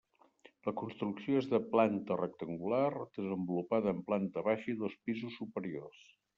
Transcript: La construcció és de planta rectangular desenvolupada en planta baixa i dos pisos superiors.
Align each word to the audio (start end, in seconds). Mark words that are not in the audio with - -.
La 0.69 0.71
construcció 0.81 1.41
és 1.41 1.49
de 1.51 1.59
planta 1.73 2.17
rectangular 2.23 2.81
desenvolupada 3.19 3.95
en 3.95 4.03
planta 4.11 4.47
baixa 4.51 4.69
i 4.77 4.79
dos 4.83 5.01
pisos 5.11 5.41
superiors. 5.45 6.05